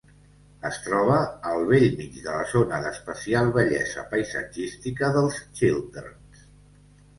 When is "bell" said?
1.71-1.85